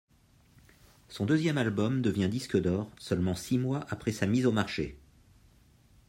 Son 1.09 1.27
deuxième 1.27 1.59
album 1.59 2.01
devient 2.01 2.27
disque 2.27 2.59
d'or 2.59 2.89
seulement 2.97 3.35
six 3.35 3.59
mois 3.59 3.85
après 3.91 4.11
sa 4.11 4.25
mise 4.25 4.47
au 4.47 4.51
marché. 4.51 4.97